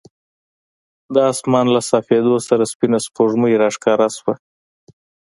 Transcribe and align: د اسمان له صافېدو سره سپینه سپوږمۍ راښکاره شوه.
د 1.13 1.15
اسمان 1.31 1.65
له 1.75 1.81
صافېدو 1.89 2.35
سره 2.47 2.63
سپینه 2.71 2.99
سپوږمۍ 3.05 3.53
راښکاره 3.61 4.07
شوه. 4.17 4.33